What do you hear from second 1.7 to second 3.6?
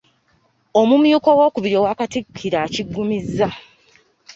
owa Katikkiro akiggumizza.